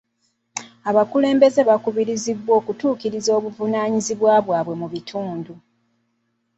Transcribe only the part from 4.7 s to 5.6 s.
mu kitundu.